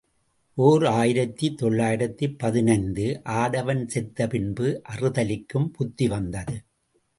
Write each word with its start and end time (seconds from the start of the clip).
ஓர் 0.57 0.85
ஆயிரத்து 0.85 1.47
தொள்ளாயிரத்து 1.55 2.29
பதினைந்து 2.37 3.05
ஆடவன் 3.23 3.85
செத்த 3.87 4.27
பின்பு 4.27 4.81
அறுதலிக்கும் 4.89 5.71
புத்தி 5.71 6.07
வந்தது. 6.07 6.57